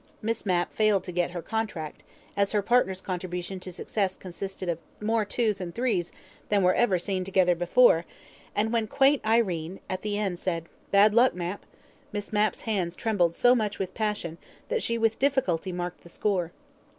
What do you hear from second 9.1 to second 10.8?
Irene at the end said: